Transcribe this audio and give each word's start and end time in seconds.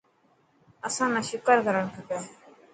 اسان 0.87 1.09
نا 1.13 1.21
شڪر 1.29 1.57
ڪرڻ 1.65 1.85
کپي. 1.95 2.17